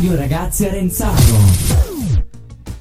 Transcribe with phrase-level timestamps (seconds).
[0.00, 1.89] Radio Ragazzi Arenzano.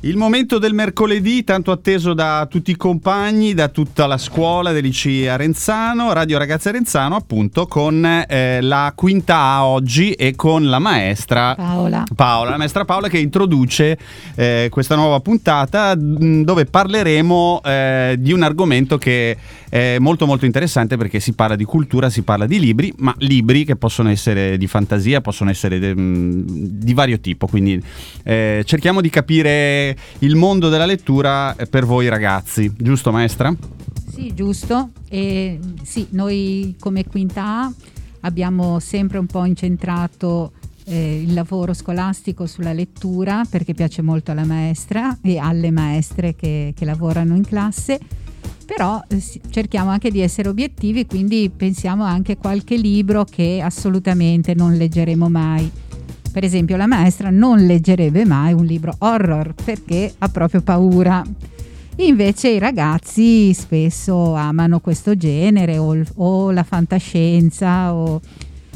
[0.10, 4.82] Il momento del mercoledì, tanto atteso da tutti i compagni, da tutta la scuola del
[4.82, 10.80] liceo Arenzano, Radio Ragazzi Arenzano, appunto, con eh, la quinta A oggi e con la
[10.80, 12.06] maestra Paola.
[12.16, 14.00] Paola, la maestra Paola che introduce
[14.34, 19.38] eh, questa nuova puntata mh, dove parleremo eh, di un argomento che
[19.70, 23.64] è molto molto interessante perché si parla di cultura, si parla di libri, ma libri
[23.64, 27.80] che possono essere di fantasia, possono essere de, mh, di vario tipo, quindi
[28.24, 33.54] eh, cerchiamo di capire il mondo della lettura per voi ragazzi, giusto maestra?
[34.12, 34.90] Sì, giusto.
[35.08, 37.74] E, sì, noi come quinta A
[38.22, 40.52] abbiamo sempre un po' incentrato
[40.86, 46.74] eh, il lavoro scolastico sulla lettura perché piace molto alla maestra e alle maestre che,
[46.76, 48.00] che lavorano in classe
[48.66, 54.54] però eh, cerchiamo anche di essere obiettivi, quindi pensiamo anche a qualche libro che assolutamente
[54.54, 55.72] non leggeremo mai.
[56.32, 61.24] Per esempio la maestra non leggerebbe mai un libro horror perché ha proprio paura.
[61.98, 67.94] Invece i ragazzi spesso amano questo genere o, o la fantascienza.
[67.94, 68.22] O...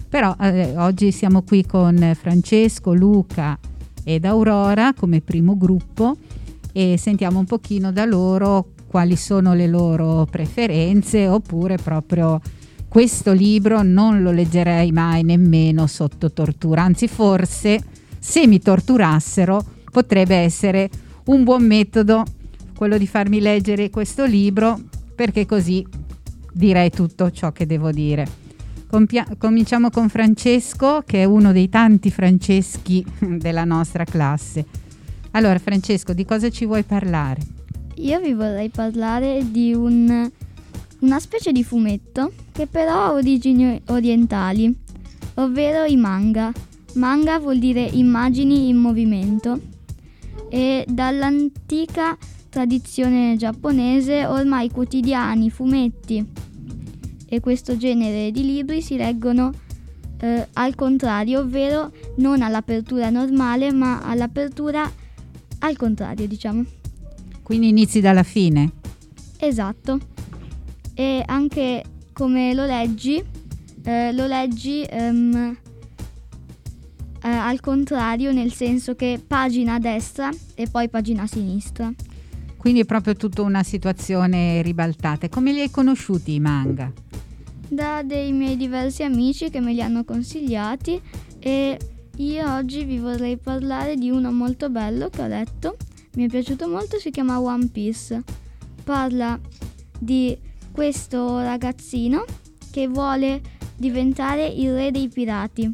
[0.09, 3.57] Però eh, oggi siamo qui con Francesco, Luca
[4.03, 6.17] ed Aurora come primo gruppo
[6.73, 12.41] e sentiamo un pochino da loro quali sono le loro preferenze oppure proprio
[12.93, 17.83] questo libro non lo leggerei mai nemmeno sotto tortura, anzi forse
[18.19, 20.91] se mi torturassero potrebbe essere
[21.25, 22.23] un buon metodo
[22.75, 24.79] quello di farmi leggere questo libro
[25.15, 25.83] perché così
[26.51, 28.27] direi tutto ciò che devo dire.
[28.85, 33.03] Compia- cominciamo con Francesco che è uno dei tanti Franceschi
[33.39, 34.63] della nostra classe.
[35.31, 37.41] Allora Francesco, di cosa ci vuoi parlare?
[37.95, 40.29] Io vi vorrei parlare di un
[41.03, 44.73] una specie di fumetto che però ha origini orientali,
[45.35, 46.51] ovvero i manga.
[46.93, 49.59] Manga vuol dire immagini in movimento
[50.49, 52.17] e dall'antica
[52.49, 56.25] tradizione giapponese ormai quotidiani, fumetti
[57.27, 59.51] e questo genere di libri si leggono
[60.19, 64.89] eh, al contrario, ovvero non all'apertura normale ma all'apertura
[65.59, 66.63] al contrario, diciamo.
[67.41, 68.71] Quindi inizi dalla fine?
[69.37, 70.11] Esatto
[70.93, 71.83] e anche
[72.13, 73.23] come lo leggi,
[73.83, 75.57] eh, lo leggi um,
[77.23, 81.91] eh, al contrario, nel senso che pagina a destra e poi pagina a sinistra.
[82.57, 85.27] Quindi è proprio tutta una situazione ribaltata.
[85.29, 86.91] Come li hai conosciuti i manga?
[87.67, 91.01] Da dei miei diversi amici che me li hanno consigliati
[91.39, 91.77] e
[92.17, 95.77] io oggi vi vorrei parlare di uno molto bello che ho letto,
[96.15, 98.21] mi è piaciuto molto, si chiama One Piece.
[98.83, 99.39] Parla
[99.97, 100.37] di
[100.73, 102.25] questo ragazzino
[102.71, 103.41] che vuole
[103.77, 105.71] diventare il re dei pirati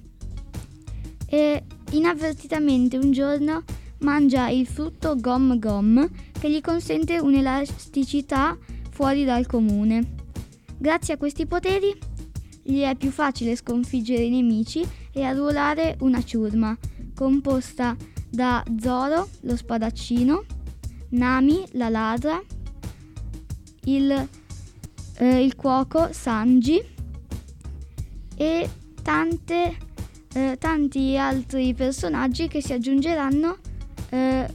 [1.26, 3.64] e inavvertitamente un giorno
[4.00, 8.58] mangia il frutto Gom Gom che gli consente un'elasticità
[8.90, 10.16] fuori dal comune.
[10.78, 11.98] Grazie a questi poteri
[12.62, 16.78] gli è più facile sconfiggere i nemici e arruolare una ciurma
[17.16, 17.96] composta
[18.30, 20.44] da Zoro, lo spadaccino,
[21.12, 22.42] Nami, la ladra,
[23.86, 24.30] il
[25.20, 26.82] eh, il cuoco Sanji
[28.36, 28.70] e
[29.04, 29.78] tante,
[30.34, 33.58] eh, tanti altri personaggi che si aggiungeranno
[34.10, 34.48] eh,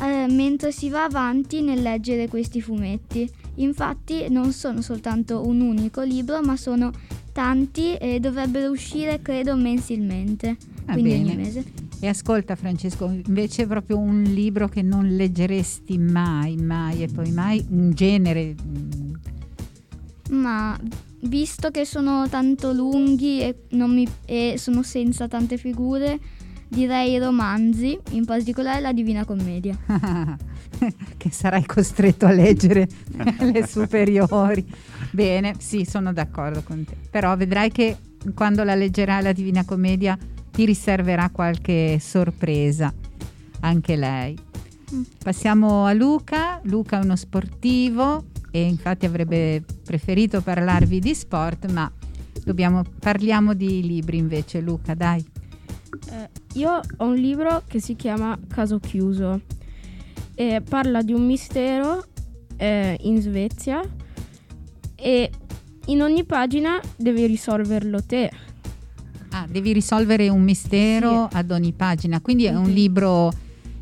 [0.00, 3.30] eh, mentre si va avanti nel leggere questi fumetti.
[3.56, 6.90] Infatti non sono soltanto un unico libro, ma sono
[7.32, 10.56] tanti e dovrebbero uscire, credo, mensilmente,
[10.86, 11.24] ah, quindi bene.
[11.24, 11.64] ogni mese.
[12.00, 17.30] E ascolta Francesco, invece è proprio un libro che non leggeresti mai, mai e poi
[17.30, 18.54] mai, un genere
[20.34, 20.78] ma
[21.20, 26.18] visto che sono tanto lunghi e, mi, e sono senza tante figure,
[26.68, 29.76] direi romanzi, in particolare la Divina Commedia.
[31.16, 32.88] che sarai costretto a leggere
[33.40, 34.64] le superiori.
[35.10, 36.96] Bene, sì, sono d'accordo con te.
[37.10, 37.96] Però vedrai che
[38.34, 40.18] quando la leggerai la Divina Commedia
[40.50, 42.92] ti riserverà qualche sorpresa,
[43.60, 44.36] anche lei.
[44.94, 45.02] Mm.
[45.22, 46.60] Passiamo a Luca.
[46.64, 51.90] Luca è uno sportivo, e infatti avrebbe preferito parlarvi di sport, ma
[52.44, 54.60] dobbiamo, parliamo di libri invece.
[54.60, 55.26] Luca, dai.
[56.12, 59.40] Eh, io ho un libro che si chiama Caso chiuso
[60.36, 62.04] e parla di un mistero
[62.56, 63.82] eh, in Svezia
[64.94, 65.30] e
[65.86, 68.30] in ogni pagina devi risolverlo te.
[69.30, 71.36] Ah, devi risolvere un mistero sì.
[71.38, 73.32] ad ogni pagina, quindi è un libro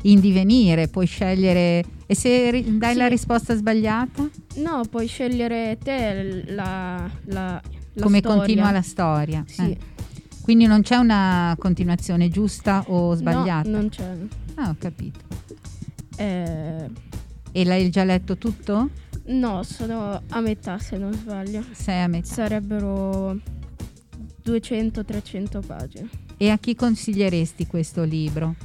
[0.01, 2.97] in divenire, puoi scegliere e se ri- dai sì.
[2.97, 4.29] la risposta sbagliata?
[4.55, 7.61] No, puoi scegliere te la, la,
[7.93, 8.37] la come storia.
[8.37, 9.43] continua la storia.
[9.47, 9.61] Sì.
[9.71, 9.77] Eh.
[10.41, 13.69] Quindi non c'è una continuazione giusta o sbagliata?
[13.69, 14.15] No, non c'è.
[14.55, 15.19] Ah, ho capito.
[16.17, 16.89] Eh,
[17.51, 18.89] E l'hai già letto tutto?
[19.27, 21.63] no, sono a metà se non sbaglio.
[21.71, 22.25] Sei a metà.
[22.27, 23.39] Sarebbero
[24.45, 26.09] 200-300 pagine.
[26.37, 28.55] E a chi consiglieresti questo libro?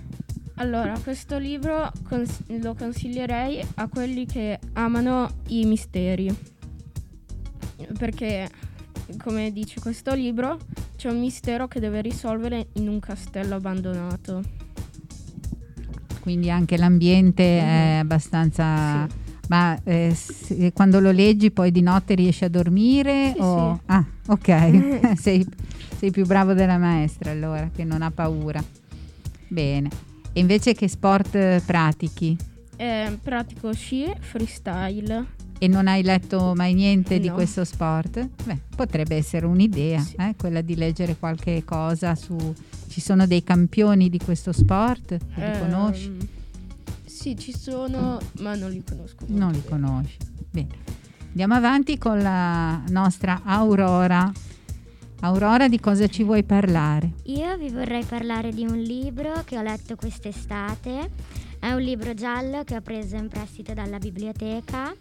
[0.60, 6.34] Allora, questo libro cons- lo consiglierei a quelli che amano i misteri.
[7.96, 8.48] Perché,
[9.22, 10.58] come dice questo libro,
[10.96, 14.42] c'è un mistero che deve risolvere in un castello abbandonato.
[16.20, 18.00] Quindi anche l'ambiente è Mhm.
[18.00, 19.06] abbastanza...
[19.08, 19.26] Sì.
[19.48, 23.32] Ma eh, se- quando lo leggi poi di notte riesci a dormire?
[23.34, 23.76] Sì, o...
[23.76, 23.80] sì.
[23.86, 25.14] Ah, ok.
[25.16, 25.46] sei,
[25.96, 28.62] sei più bravo della maestra allora, che non ha paura.
[29.46, 29.88] Bene.
[30.32, 32.36] E invece che sport eh, pratichi?
[32.76, 35.36] Eh, pratico sci, freestyle.
[35.58, 37.34] E non hai letto mai niente di No.
[37.34, 38.28] questo sport?
[38.44, 40.14] Beh, potrebbe essere un'idea, Sì.
[40.16, 42.36] eh, quella di leggere qualche cosa su...
[42.88, 45.10] Ci sono dei campioni di questo sport?
[45.34, 46.16] Li Ehm, conosci?
[47.04, 49.24] Sì, ci sono, ma non li conosco.
[49.26, 50.16] molto Non li conosci.
[50.50, 50.68] Bene.
[51.30, 54.30] Andiamo avanti con la nostra Aurora.
[55.20, 57.14] Aurora, di cosa ci vuoi parlare?
[57.24, 61.10] Io vi vorrei parlare di un libro che ho letto quest'estate.
[61.58, 64.94] È un libro giallo che ho preso in prestito dalla biblioteca.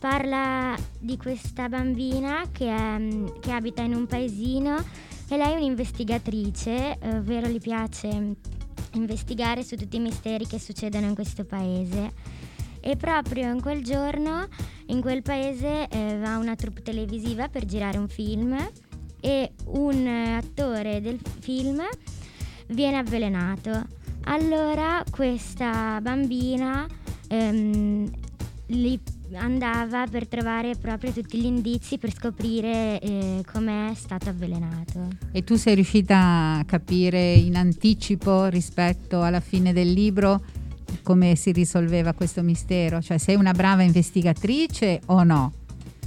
[0.00, 4.84] Parla di questa bambina che, è- che abita in un paesino
[5.28, 8.34] e lei è un'investigatrice, ovvero gli piace
[8.94, 12.12] investigare su tutti i misteri che succedono in questo paese.
[12.80, 14.48] E proprio in quel giorno,
[14.86, 18.56] in quel paese, eh, va una troupe televisiva per girare un film
[19.20, 21.82] e un attore del film
[22.68, 23.86] viene avvelenato.
[24.24, 26.86] Allora questa bambina
[27.28, 28.10] ehm,
[29.34, 35.08] andava per trovare proprio tutti gli indizi per scoprire eh, com'è stato avvelenato.
[35.32, 40.42] E tu sei riuscita a capire in anticipo rispetto alla fine del libro
[41.02, 43.00] come si risolveva questo mistero?
[43.00, 45.52] Cioè sei una brava investigatrice o no?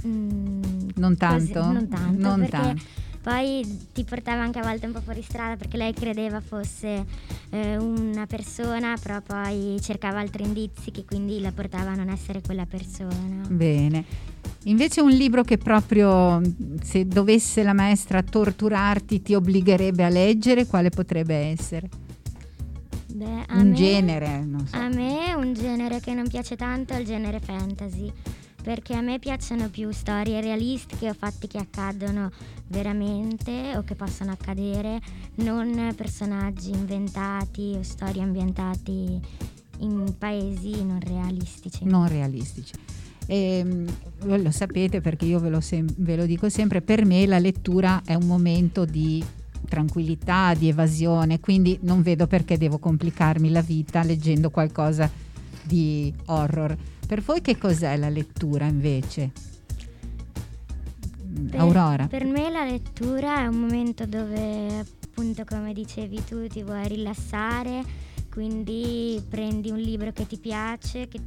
[0.06, 1.72] Mm, Non così- tanto?
[1.72, 2.82] non tanto, Non perché tanto.
[3.22, 7.04] poi ti portava anche a volte un po' fuori strada perché lei credeva fosse
[7.50, 12.40] eh, una persona, però poi cercava altri indizi che quindi la portava a non essere
[12.40, 13.42] quella persona.
[13.48, 14.04] Bene.
[14.64, 16.40] Invece un libro che proprio
[16.82, 21.88] se dovesse la maestra torturarti ti obbligherebbe a leggere, quale potrebbe essere?
[23.12, 24.76] Beh, Un me- genere, non so.
[24.76, 28.12] A me un genere che non piace tanto è il genere fantasy,
[28.62, 32.30] perché a me piacciono più storie realistiche o fatti che accadono
[32.68, 35.00] veramente o che possono accadere,
[35.36, 39.20] non personaggi inventati o storie ambientate
[39.80, 41.84] in paesi non realistici.
[41.84, 42.72] non realistici.
[43.26, 43.86] Ehm,
[44.24, 47.38] voi lo sapete perché io ve lo, sem- ve lo dico sempre, per me la
[47.38, 49.24] lettura è un momento di
[49.68, 55.08] tranquillità, di evasione, quindi non vedo perché devo complicarmi la vita leggendo qualcosa
[55.62, 56.76] di horror.
[57.10, 59.32] Per voi che cos'è la lettura invece?
[61.50, 62.06] Per- Aurora.
[62.06, 67.82] Per me la lettura è un momento dove, appunto, come dicevi tu, ti vuoi rilassare,
[68.30, 71.18] quindi prendi un libro che ti piace, che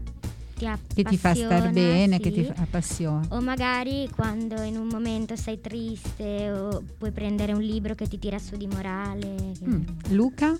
[0.55, 0.79] ti appassiona.
[0.93, 2.53] che ti fa star bene, che ti sì.
[2.53, 3.25] fa appassiona.
[3.31, 8.17] O magari quando in un momento sei triste o puoi prendere un libro che ti
[8.17, 9.35] tira su di morale.
[9.67, 9.81] Mm,
[10.11, 10.57] Luca?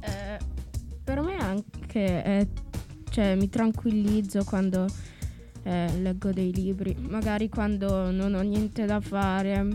[0.00, 0.38] Eh,
[1.02, 2.46] per me anche è-
[3.12, 4.86] cioè, mi tranquillizzo quando
[5.64, 9.66] eh, leggo dei libri, magari quando non ho niente da fare,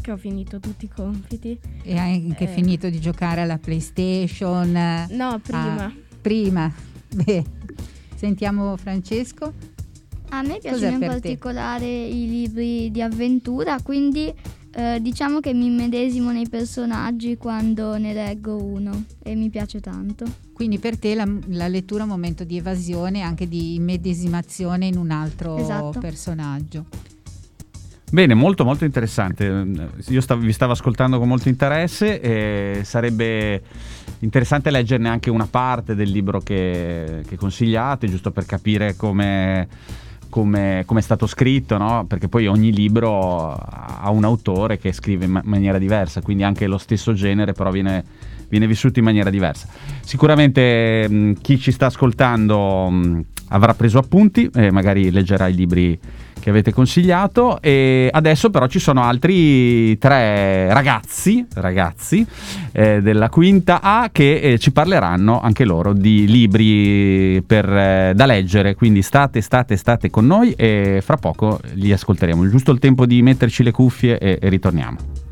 [0.00, 1.58] che ho finito tutti i compiti.
[1.82, 2.46] E anche Eh.
[2.48, 4.70] finito di giocare alla PlayStation?
[5.10, 5.84] No, prima.
[5.84, 6.72] Ah, prima.
[7.12, 7.44] Beh,
[8.14, 9.52] sentiamo Francesco.
[10.30, 11.14] A me piacciono in per te?
[11.20, 14.32] particolare i libri di avventura, quindi
[14.74, 20.24] eh, diciamo che mi medesimo nei personaggi quando ne leggo uno e mi piace tanto.
[20.52, 24.86] Quindi per te la, la lettura è un momento di evasione e anche di immedesimazione
[24.86, 25.98] in un altro Esatto.
[25.98, 26.86] personaggio.
[28.10, 29.66] Bene, molto molto interessante.
[30.08, 33.60] Io stav- vi stavo ascoltando con molto interesse e sarebbe
[34.20, 39.66] interessante leggerne anche una parte del libro che, che consigliate, giusto per capire come,
[40.34, 42.06] come- come è stato scritto, no?
[42.08, 46.66] perché poi ogni libro ha un autore che scrive in ma- maniera diversa, quindi anche
[46.66, 48.02] lo stesso genere però viene,
[48.48, 49.68] viene vissuto in maniera diversa.
[50.00, 55.96] Sicuramente mh, chi ci sta ascoltando mh, avrà preso appunti e magari leggerà i libri
[56.44, 57.58] che avete consigliato.
[57.62, 62.24] E adesso però ci sono altri tre ragazzi, ragazzi
[62.72, 68.26] eh, della quinta A che eh, ci parleranno anche loro di libri per, eh, da
[68.26, 73.06] leggere, quindi state, state, state con noi e fra poco li ascolteremo, giusto il tempo
[73.06, 75.23] di metterci le cuffie e- e ritorniamo.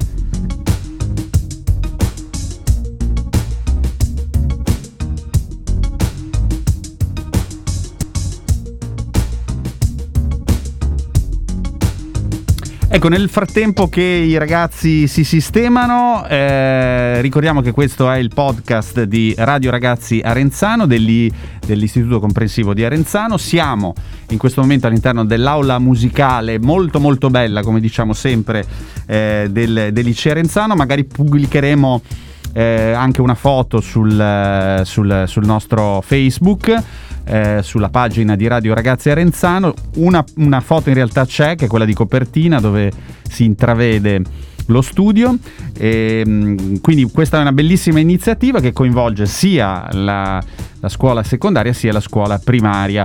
[12.95, 19.05] Ecco, nel frattempo che i ragazzi si sistemano, eh, ricordiamo che questo è il podcast
[19.05, 21.33] di Radio Ragazzi Arenzano, degli-
[21.67, 23.39] dell'Istituto Comprensivo di Arenzano.
[23.39, 23.95] Siamo
[24.29, 28.63] in questo momento all'interno dell'aula musicale molto molto bella, come diciamo sempre,
[29.07, 30.75] eh, del, del liceo Arenzano.
[30.75, 32.03] Magari pubblicheremo
[32.53, 36.83] eh, anche una foto sul, eh, sul- sul nostro Facebook.
[37.25, 41.69] Eh, sulla pagina di Radio Ragazzi Arenzano una, una foto in realtà c'è che è
[41.69, 42.91] quella di copertina dove
[43.29, 44.23] si intravede
[44.67, 45.37] lo studio
[45.77, 50.43] e, mh, quindi questa è una bellissima iniziativa che coinvolge sia la,
[50.81, 53.05] la scuola secondaria sia la scuola primaria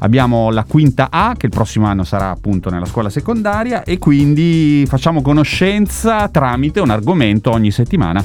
[0.00, 4.84] Abbiamo la quinta A che il prossimo anno sarà appunto nella scuola secondaria e quindi
[4.86, 8.24] facciamo conoscenza tramite un argomento ogni settimana.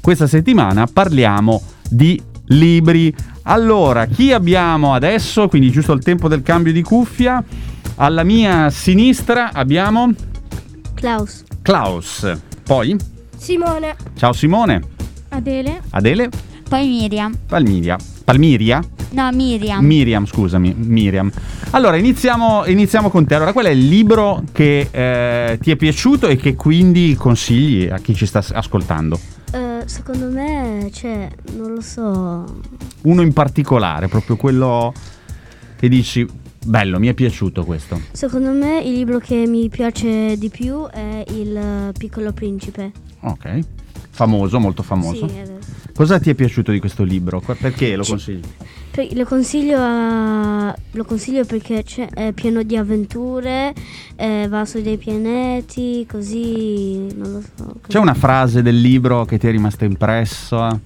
[0.00, 3.14] Questa settimana parliamo di libri.
[3.48, 5.46] Allora, chi abbiamo adesso?
[5.46, 7.42] Quindi giusto il tempo del cambio di cuffia.
[7.96, 10.12] Alla mia sinistra abbiamo
[10.94, 11.44] Klaus.
[11.62, 12.30] Klaus.
[12.64, 12.96] Poi,
[13.36, 13.94] Simone.
[14.16, 14.82] ciao Simone.
[15.28, 15.80] Adele.
[15.90, 16.28] Adele.
[16.68, 17.32] Poi Miriam.
[17.46, 17.96] Palmiria.
[18.24, 18.82] Palmiria?
[19.10, 19.84] No, Miriam.
[19.84, 21.30] Miriam, scusami, Miriam.
[21.70, 23.36] Allora, iniziamo, iniziamo con te.
[23.36, 27.98] Allora, qual è il libro che eh, ti è piaciuto e che quindi consigli a
[27.98, 29.35] chi ci sta ascoltando?
[29.86, 32.44] Secondo me, cioè, non lo so.
[33.02, 34.92] Uno in particolare, proprio quello
[35.76, 36.26] che dici,
[36.64, 38.00] bello, mi è piaciuto questo.
[38.12, 42.90] Secondo me il libro che mi piace di più è Il Piccolo Principe.
[43.20, 43.60] Ok.
[44.10, 45.28] Famoso, molto famoso.
[45.28, 45.55] Sì, è vero.
[45.96, 47.40] Cosa ti è piaciuto di questo libro?
[47.40, 48.40] Perché lo consigli?
[48.90, 53.72] Per- lo, consiglio a- lo consiglio perché è pieno di avventure,
[54.14, 57.64] eh, va su dei pianeti, così non lo so.
[57.64, 57.80] così.
[57.88, 60.78] C'è una frase del libro che ti è rimasta impressa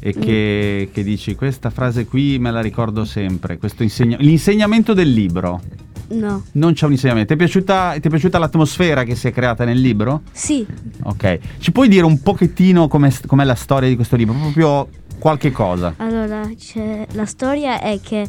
[0.00, 5.12] e che, che dici questa frase qui me la ricordo sempre, questo insegna- l'insegnamento del
[5.12, 5.60] libro.
[6.08, 6.44] No.
[6.52, 7.28] Non c'è un insegnamento.
[7.28, 10.22] Ti è, piaciuta, ti è piaciuta l'atmosfera che si è creata nel libro?
[10.32, 10.66] Sì,
[11.04, 11.38] Ok.
[11.58, 14.34] Ci puoi dire un pochettino com'è, com'è la storia di questo libro?
[14.34, 15.94] Proprio qualche cosa.
[15.98, 18.28] allora c'è- la storia è che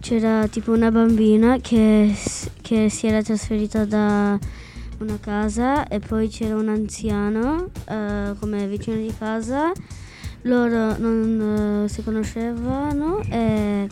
[0.00, 2.14] c'era tipo una bambina che,
[2.62, 4.38] che si era trasferita da
[4.98, 9.72] una casa e poi c'era un anziano eh, come vicino di casa.
[10.42, 13.88] Loro non eh, si conoscevano e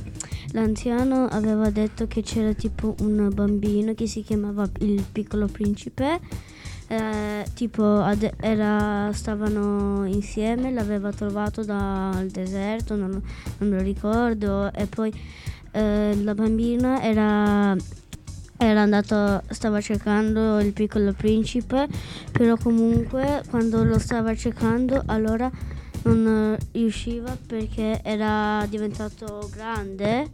[0.56, 6.18] l'anziano aveva detto che c'era tipo un bambino che si chiamava il piccolo principe.
[6.88, 13.20] Eh, tipo ade- era- stavano insieme, l'aveva trovato dal deserto, non,
[13.58, 15.12] non lo ricordo, e poi
[15.72, 17.76] eh, la bambina era,
[18.56, 21.88] era andata, stava cercando il piccolo principe,
[22.30, 25.50] però comunque quando lo stava cercando allora
[26.12, 30.30] non riusciva perché era diventato grande.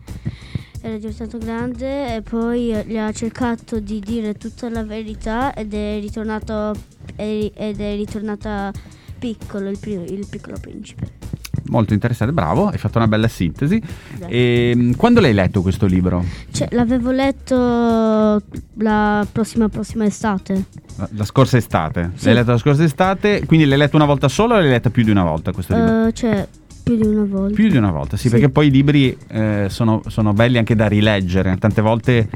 [0.81, 5.99] Era diventato grande e poi gli ha cercato di dire tutta la verità ed è
[6.01, 6.75] ritornato
[7.15, 8.73] ed è ritornata
[9.19, 11.32] piccolo il, il piccolo principe.
[11.73, 13.81] Molto interessante, bravo, hai fatto una bella sintesi.
[14.27, 16.23] E, quando l'hai letto questo libro?
[16.51, 18.43] Cioè, l'avevo letto
[18.75, 20.65] la prossima prossima estate.
[20.97, 22.11] La, la scorsa estate.
[22.15, 22.27] Sì.
[22.27, 25.03] L'hai letto la scorsa estate, quindi l'hai letto una volta sola o l'hai letta più
[25.03, 26.07] di una volta questo libro?
[26.09, 26.47] Eh, cioè,
[26.83, 27.55] più di una volta.
[27.55, 28.29] Più di una volta, sì, Sì.
[28.29, 31.57] perché poi i libri eh, sono, sono belli anche da rileggere.
[31.57, 32.29] Tante volte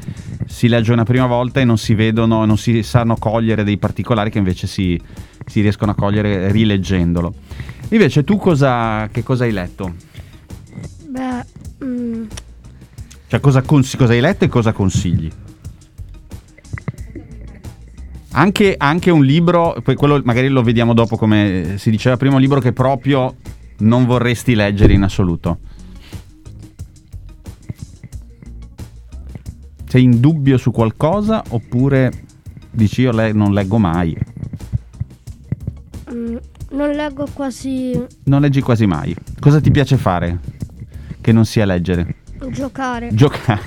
[0.47, 4.29] si legge una prima volta e non si vedono, non si sanno cogliere dei particolari
[4.29, 4.99] che invece si,
[5.45, 7.33] si riescono a cogliere rileggendolo.
[7.89, 9.93] Invece tu cosa, che cosa hai letto?
[11.07, 11.45] Beh,
[11.85, 12.23] mm,
[13.27, 15.31] Cioè cosa, cons- cosa hai letto e cosa consigli?
[18.31, 22.41] Anche, anche un libro, poi quello magari lo vediamo dopo come si diceva prima, un
[22.41, 23.35] libro che proprio
[23.79, 25.59] non vorresti leggere in assoluto.
[29.87, 32.11] Sei in dubbio su qualcosa oppure
[32.71, 34.15] dici io le- non leggo mai?
[36.13, 36.35] mm,
[36.71, 39.15] non leggo quasi Non leggi quasi mai.
[39.39, 40.39] Cosa ti piace fare
[41.21, 42.15] che non sia leggere?
[42.51, 43.09] giocare.
[43.13, 43.61] giocare.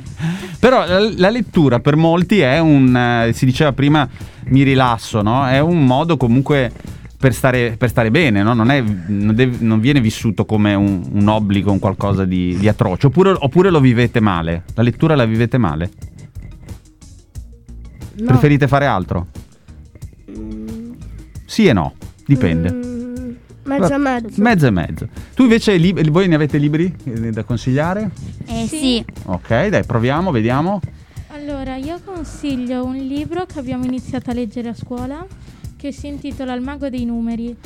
[0.58, 4.08] Però la, la lettura per molti è un, eh, si diceva prima,
[4.44, 5.46] mi rilasso, no?
[5.46, 6.72] È un modo comunque
[7.18, 8.52] per stare, per stare bene, no?
[8.54, 12.68] Non, è- non deve- non viene vissuto come un, un obbligo, un qualcosa di, di
[12.68, 13.06] atroce.
[13.06, 14.64] Oppure, oppure lo vivete male?
[14.74, 15.90] La lettura la vivete male?
[18.18, 18.26] No.
[18.26, 19.26] Preferite fare altro?
[20.30, 20.92] Mm,
[21.44, 21.94] Sì e no,
[22.26, 22.72] dipende.
[22.72, 23.30] mm,
[23.64, 24.42] mezzo e mezzo.
[24.42, 25.08] Mezzo e mezzo.
[25.34, 28.10] Tu invece, lib- voi ne avete libri eh, da consigliare?
[28.46, 28.78] Eh Sì.
[28.78, 29.04] sì.
[29.24, 30.80] Ok, dai, proviamo, vediamo.
[31.28, 35.24] Allora, io consiglio un libro che abbiamo iniziato a leggere a scuola
[35.76, 37.56] che si intitola Il mago dei numeri.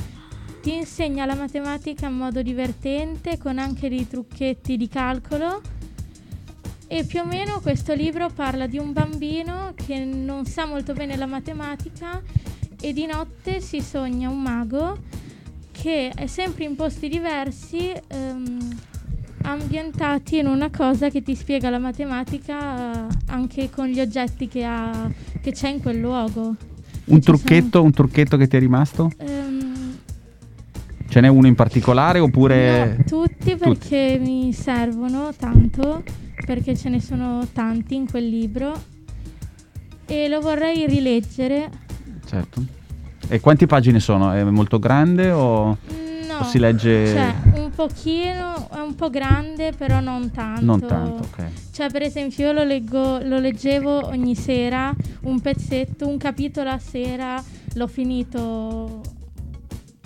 [0.61, 5.63] Ti insegna la matematica in modo divertente con anche dei trucchetti di calcolo
[6.87, 11.17] E più o meno questo libro parla di un bambino che non sa molto bene
[11.17, 12.21] la matematica
[12.81, 14.99] e di notte si sogna un mago
[15.71, 18.79] che è sempre in posti diversi, ehm,
[19.43, 24.65] ambientati in una cosa che ti spiega la matematica eh, anche con gli oggetti che,
[24.65, 25.09] ha,
[25.41, 26.57] che c'è in quel luogo.
[27.11, 29.11] Un trucchetto, un trucchetto che ti è rimasto?
[29.19, 29.99] Ehm,
[31.09, 32.97] Ce n'è uno in particolare oppure...
[32.99, 36.05] no, tutti perché mi servono tanto,
[36.47, 38.81] perché ce ne sono tanti in quel libro
[40.07, 41.69] e lo vorrei rileggere.
[42.25, 42.63] Certo.
[43.29, 44.33] E quante pagine sono?
[44.33, 46.00] È molto grande o, No,
[46.41, 47.07] o si legge...
[47.07, 50.65] cioè un pochino, è un po' grande, però non tanto.
[50.65, 51.45] Non tanto, ok.
[51.73, 56.79] Cioè, per esempio, io lo, leggo, lo leggevo ogni sera, un pezzetto, un capitolo a
[56.79, 57.43] sera,
[57.75, 59.01] l'ho finito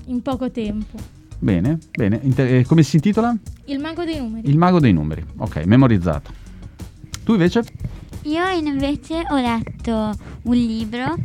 [0.06, 0.98] in poco tempo.
[1.38, 2.20] Bene, bene.
[2.22, 3.36] Inter- eh, come si intitola?
[3.66, 4.48] Il mago dei numeri.
[4.48, 5.24] Il mago dei numeri.
[5.36, 6.32] Ok, memorizzato.
[7.24, 7.64] Tu invece?
[8.22, 10.12] Io invece ho letto
[10.42, 11.16] un libro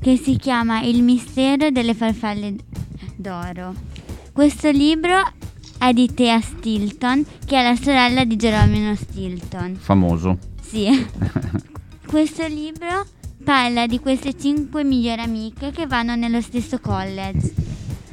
[0.00, 2.56] che si chiama Il mistero delle farfalle
[3.22, 3.74] d'oro.
[4.32, 5.14] Questo libro
[5.78, 9.76] è di Thea Stilton, che è la sorella di Geromino Stilton.
[9.76, 10.36] Famoso.
[10.60, 10.88] Sì.
[12.06, 13.06] Questo libro
[13.42, 17.52] parla di queste cinque migliori amiche che vanno nello stesso college,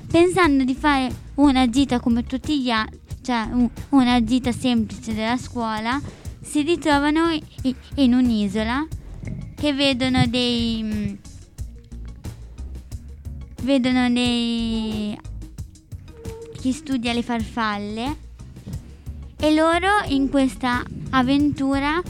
[0.10, 5.38] pensando di fare una gita come tutti gli altri, cioè un- una gita semplice della
[5.38, 6.02] scuola,
[6.42, 7.38] si ritrovano
[7.96, 8.88] in un'isola
[9.56, 11.14] che vedono dei mm,
[13.62, 15.18] vedono dei
[16.60, 18.18] chi studia le farfalle
[19.38, 22.02] e loro in questa avventura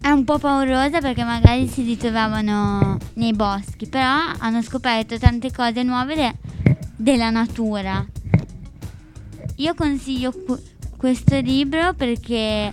[0.00, 5.82] è un po' paurosa perché magari si ritrovavano nei boschi, però hanno scoperto tante cose
[5.82, 6.34] nuove de-
[6.96, 8.04] della natura.
[9.56, 10.60] Io consiglio cu-
[10.96, 12.72] questo libro perché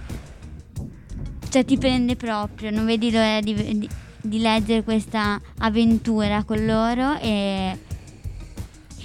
[1.49, 3.89] cioè, ti prende proprio, non vedi l'ora di, di-
[4.21, 7.77] di leggere questa avventura con loro e,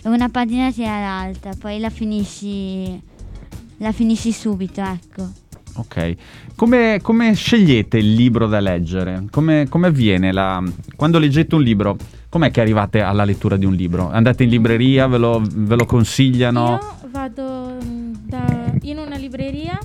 [0.05, 3.01] una pagina tira l'altra, poi la finisci,
[3.79, 5.29] la finisci subito, ecco.
[5.77, 6.15] Ok.
[6.55, 9.25] Come, come scegliete il libro da leggere?
[9.31, 10.63] Come, come avviene la...
[10.95, 11.97] Quando leggete un libro,
[12.29, 14.11] com'è che arrivate alla lettura di un libro?
[14.11, 16.79] Andate in libreria, ve lo, ve lo consigliano?
[16.81, 19.79] Io vado mm, da- in una libreria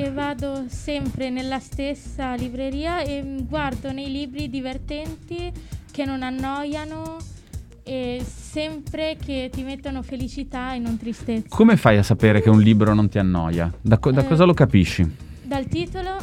[0.00, 5.52] e vado sempre nella stessa libreria e guardo nei libri divertenti
[5.90, 7.18] che non annoiano
[7.82, 11.54] e sempre che ti mettono felicità e non tristezza.
[11.54, 13.70] Come fai a sapere che un libro non ti annoia?
[13.78, 14.26] Da, co- da Eh.
[14.26, 15.06] cosa lo capisci?
[15.42, 16.16] Dal titolo,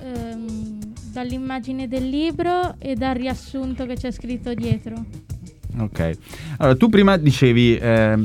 [0.00, 0.78] ehm,
[1.10, 5.04] dall'immagine del libro e dal riassunto che c'è scritto dietro.
[5.78, 6.10] Ok.
[6.58, 8.18] Allora, tu prima dicevi, eh,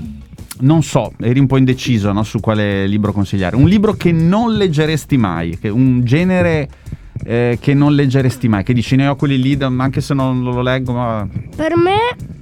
[0.59, 3.55] non so, eri un po' indeciso no, su quale libro consigliare.
[3.55, 6.67] Un libro che non leggeresti mai, che un genere
[7.23, 10.61] eh, che non leggeresti mai, che dici ne ho quelli lì, anche se non lo
[10.61, 11.27] leggo, ma...
[11.55, 11.97] Per me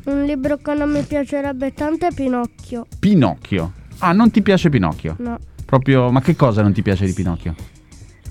[0.05, 2.85] un libro che non mi piacerebbe tanto è Pinocchio.
[2.99, 3.71] Pinocchio.
[3.99, 5.15] Ah, non ti piace Pinocchio?
[5.19, 5.37] No.
[5.65, 7.55] Proprio, ma che cosa non ti piace di Pinocchio?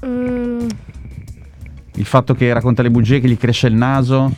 [0.07, 0.69] Mm,
[1.97, 4.33] Il fatto che racconta le bugie, che gli cresce il naso?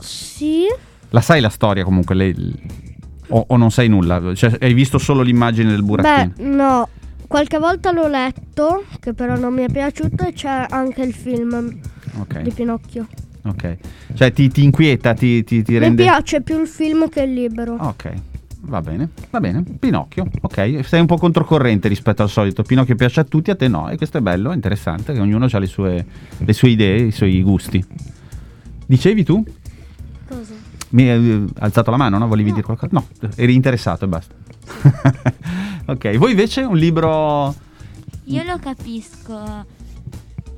[0.00, 0.64] sì,
[1.10, 2.14] La sai la storia comunque?
[2.14, 2.86] lei-
[3.28, 4.34] o, o non sai nulla?
[4.34, 6.32] Cioè, hai visto solo l'immagine del burattino?
[6.36, 6.88] beh, no.
[7.26, 11.78] Qualche volta l'ho letto, che però non mi è piaciuto e c'è anche il film
[12.20, 13.06] ok, di Pinocchio.
[13.44, 13.76] ok.
[14.14, 16.04] Cioè ti, ti inquieta, ti, ti, ti Mi rende...
[16.04, 17.74] piace più il film che il libro.
[17.74, 18.12] Ok,
[18.60, 19.62] va bene, va bene.
[19.78, 20.80] Pinocchio, ok.
[20.82, 22.62] Sei un po' controcorrente rispetto al solito.
[22.62, 23.90] Pinocchio piace a tutti, a te no.
[23.90, 26.06] E questo è bello, è interessante, che ognuno ha le sue,
[26.38, 27.84] le sue idee, i suoi gusti.
[28.86, 29.44] Dicevi tu?
[30.26, 30.54] Cosa?
[30.90, 32.26] Mi hai alzato la mano, no?
[32.26, 32.92] Volevi dire qualcosa?
[32.92, 34.34] No, eri interessato e basta.
[35.86, 37.54] ok, voi invece un libro...
[38.24, 39.66] Io lo capisco.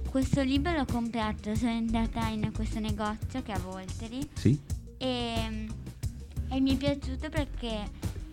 [0.09, 4.59] Questo libro l'ho comprato, sono andata in questo negozio che è a Volteri Sì?
[4.99, 5.69] e,
[6.49, 7.79] e mi è piaciuto perché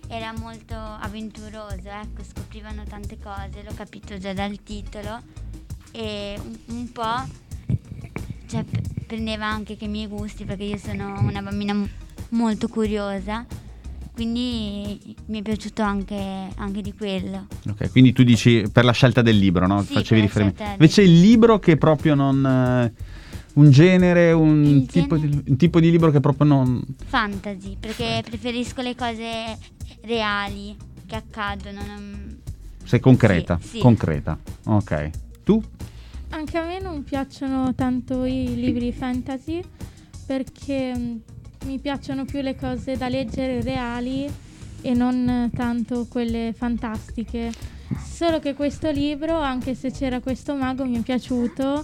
[0.08, 5.22] era molto avventuroso, ecco, scoprivano tante cose, l'ho capito già dal titolo
[5.92, 7.26] e un, un po'
[8.48, 8.66] cioè,
[9.08, 11.90] prendeva anche che i miei gusti perché io sono una bambina m-
[12.30, 13.46] molto curiosa,
[14.14, 16.16] quindi mi è piaciuto anche,
[16.56, 17.48] anche di quello.
[17.70, 19.82] Ok, quindi tu dici per la scelta del libro, no?
[19.84, 20.62] Sì, Facevi riferimento.
[20.64, 22.46] del- Invece il libro che proprio non...
[22.46, 22.94] eh,
[23.54, 25.42] un genere, un tipo, genere?
[25.42, 26.84] Di, un tipo di libro che proprio non...
[27.06, 29.58] Fantasy, perché preferisco le cose
[30.02, 31.80] reali che accadono.
[31.86, 32.38] non-
[32.84, 33.80] Sei concreta, Sì, sì.
[33.80, 34.38] concreta.
[34.66, 35.10] Ok.
[35.44, 35.62] Tu?
[36.30, 39.62] Anche a me non piacciono tanto i libri fantasy
[40.26, 41.16] perché mm,
[41.66, 44.30] mi piacciono più le cose da leggere reali
[44.82, 47.52] e non tanto quelle fantastiche.
[48.04, 51.84] Solo che questo libro, anche se c'era questo mago, mi è piaciuto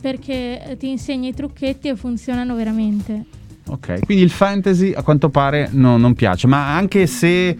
[0.00, 3.24] perché eh, ti insegna i trucchetti e funzionano veramente.
[3.66, 7.56] Ok, quindi il fantasy a quanto pare no- non piace, ma anche se eh,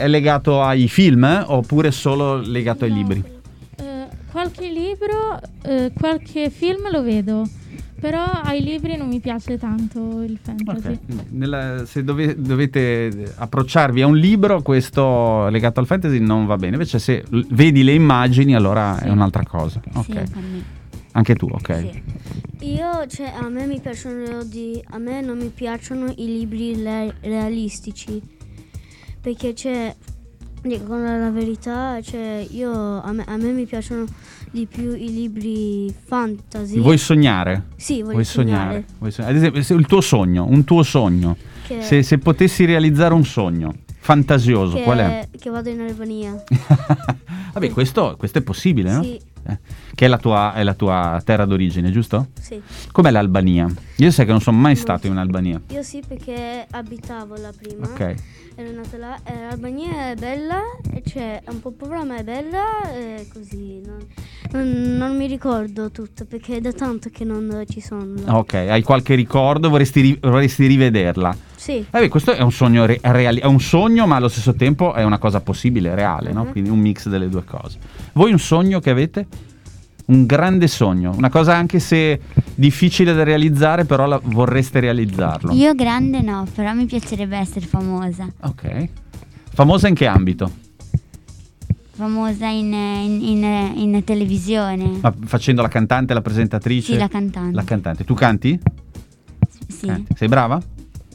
[0.00, 2.96] è legato ai film eh, oppure solo legato ai No.
[2.96, 3.24] libri?
[4.38, 7.44] Qualche libro, eh, qualche film lo vedo,
[7.98, 10.92] però ai libri non mi piace tanto il fantasy.
[10.92, 16.46] Ok, quindi nella- se dove- dovete approcciarvi a un libro, questo legato al fantasy non
[16.46, 16.74] va bene.
[16.74, 19.80] Invece, se l- vedi le immagini, allora è un'altra cosa.
[19.94, 20.18] Ok, Sì,
[21.10, 21.76] anche tu, ok.
[22.60, 22.66] Sì.
[22.76, 27.12] Io, cioè, a me mi piacciono di, a me non mi piacciono i libri le-
[27.22, 28.22] realistici
[29.20, 29.92] perché c'è
[30.68, 34.04] dico la verità, cioè io a me, a me mi piacciono
[34.50, 36.78] di più i libri fantasy.
[36.78, 37.64] Vuoi sognare?
[37.76, 38.84] Sì, voglio Vuoi sognare.
[39.08, 39.30] sognare?
[39.30, 43.24] Ad esempio, se il tuo sogno, un tuo sogno, Che, se, se potessi realizzare un
[43.24, 45.28] sogno fantasioso, che, qual è?
[45.38, 46.42] che vado in Albania.
[47.52, 49.02] Vabbè, questo, questo è possibile, no?
[49.02, 49.58] Sì, Eh,
[49.94, 52.28] Che è la, tua, è la tua terra d'origine, giusto?
[52.40, 52.60] sì.
[52.92, 53.66] Com'è l'Albania?
[53.96, 55.60] Io sai che non sono mai Non stato in Albania.
[55.68, 57.86] Io sì perché abitavo là prima.
[57.86, 58.14] Ok.
[58.56, 59.16] Ero nata là.
[59.24, 60.60] eh, L'Albania è bella,
[60.92, 63.80] e c'è è un po' povera ma è bella e così.
[63.84, 63.98] Non,
[64.52, 68.14] non- non mi ricordo tutto perché è da tanto che non ci sono.
[68.24, 68.36] là.
[68.36, 69.68] Ok, hai qualche ricordo?
[69.68, 71.36] Vorresti, vorresti rivederla?
[71.68, 74.94] Sì, Vabbè, questo è un sogno re- reali- è un sogno, ma allo stesso tempo
[74.94, 76.44] è una cosa possibile, reale, no?
[76.44, 76.50] Mhm.
[76.52, 77.78] Quindi un mix delle due cose.
[78.14, 79.26] Voi un sogno che avete?
[80.06, 82.18] Un grande sogno, una cosa anche se
[82.54, 85.52] difficile da realizzare, però la- vorreste realizzarlo.
[85.52, 88.26] Io grande no, però mi piacerebbe essere famosa.
[88.40, 88.88] Ok.
[89.52, 90.50] Famosa in che ambito?
[91.92, 95.00] Famosa in, in- in- in televisione.
[95.02, 96.92] Ma facendo la cantante, la presentatrice?
[96.94, 97.54] Sì, la cantante.
[97.54, 98.04] La cantante.
[98.04, 98.58] Tu canti?
[99.68, 100.14] Sì, Canti.
[100.16, 100.58] Sei brava?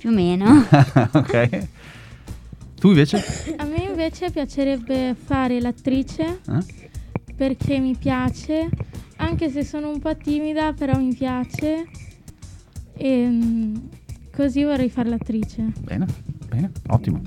[0.03, 0.65] Più o meno.
[1.13, 1.67] ok.
[2.77, 3.23] Tu invece?
[3.55, 7.33] A me invece piacerebbe fare l'attrice Eh?
[7.37, 8.67] perché mi piace,
[9.15, 11.85] anche se sono un po' timida, però mi piace.
[12.97, 13.75] E mm,
[14.35, 15.71] così vorrei fare l'attrice.
[15.79, 16.05] Bene,
[16.49, 17.21] bene, ottimo.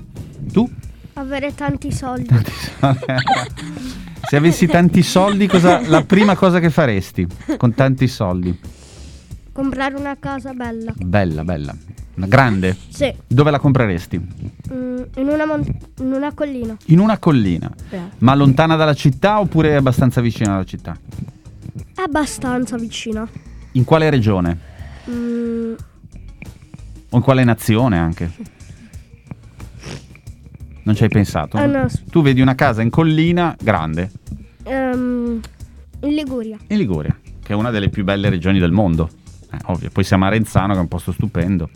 [0.53, 0.69] Tu?
[1.13, 2.29] Avere tanti soldi.
[4.29, 7.25] Se avessi tanti soldi, cosa, la prima cosa che faresti
[7.57, 8.55] con tanti soldi?
[9.51, 10.93] Comprare una casa bella.
[10.95, 11.75] Bella, bella.
[12.17, 12.75] Una grande.
[12.89, 13.13] Sì.
[13.27, 14.17] Dove la compreresti?
[14.73, 15.63] Mm, in, una mon-
[15.99, 16.75] in una collina.
[16.85, 17.71] In una collina.
[18.19, 20.97] Ma lontana dalla città oppure abbastanza vicina alla città?
[21.95, 23.27] Abbastanza vicina.
[23.73, 24.57] In quale regione?
[25.09, 25.73] Mm,
[27.09, 28.31] O in quale nazione anche?
[30.83, 31.57] Non ci hai pensato?
[31.57, 34.09] Ah, no, Tu vedi una casa in collina grande,
[34.63, 35.39] ehm,
[36.01, 36.57] in Liguria.
[36.67, 39.09] in Liguria, che è una delle più belle regioni del mondo.
[39.57, 39.89] Eh, ovvio.
[39.91, 41.69] Poi siamo a Renzano, che è un posto stupendo.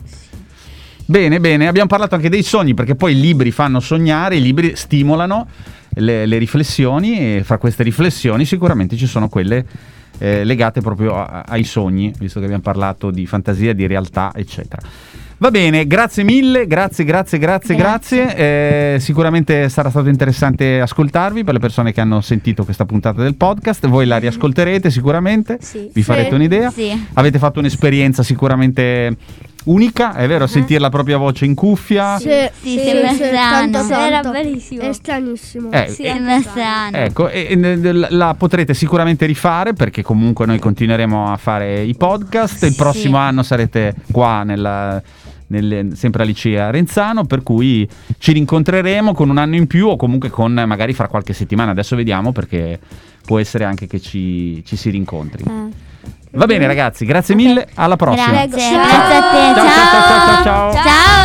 [1.04, 4.76] Bene, bene, abbiamo parlato anche dei sogni, perché poi i libri fanno sognare, i libri
[4.76, 5.46] stimolano
[5.94, 9.66] le, le riflessioni e fra queste riflessioni sicuramente ci sono quelle
[10.18, 14.80] eh, legate proprio a- ai sogni, visto che abbiamo parlato di fantasia, di realtà, eccetera.
[15.42, 18.36] Va bene, grazie mille, grazie, grazie, grazie, grazie.
[18.94, 23.34] Eh, sicuramente sarà stato interessante ascoltarvi per le persone che hanno sentito questa puntata del
[23.34, 23.88] podcast.
[23.88, 25.90] Voi la riascolterete sicuramente, Sì.
[25.92, 26.70] vi farete un'idea.
[26.70, 26.92] Sì.
[27.14, 29.16] Avete fatto un'esperienza sicuramente
[29.64, 30.46] unica, è vero?
[30.46, 32.20] Sentire la propria voce in cuffia.
[32.20, 32.28] Sì,
[32.60, 33.70] Sì, sembra strano.
[33.72, 34.30] tanto, Era tanto.
[34.30, 34.82] bellissimo.
[34.82, 35.72] È stranissimo.
[35.72, 36.96] Eh, Sì, eh, Sembra strano.
[36.98, 42.62] Ecco, e, e la, potrete sicuramente rifare perché comunque noi continueremo a fare i podcast.
[42.62, 42.76] Il Sì.
[42.76, 45.02] prossimo anno sarete qua nella,
[45.52, 47.88] nelle- sempre a Licea Renzano, per cui
[48.18, 51.70] ci rincontreremo con un anno in più o comunque con magari fra qualche settimana.
[51.70, 52.80] Adesso vediamo perché
[53.24, 55.44] può essere anche che ci, ci si rincontri.
[55.46, 55.90] Eh.
[56.32, 58.30] Va bene ragazzi, grazie mille, alla prossima.
[58.46, 58.86] Grazie, Ciao.
[58.86, 59.54] grazie a te.
[59.54, 60.72] ciao ciao ciao ciao.
[60.72, 61.21] ciao.